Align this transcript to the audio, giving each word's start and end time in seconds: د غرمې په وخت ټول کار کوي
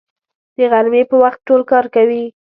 د 0.57 0.59
غرمې 0.71 1.03
په 1.09 1.15
وخت 1.23 1.39
ټول 1.47 1.61
کار 1.71 1.85
کوي 1.95 2.23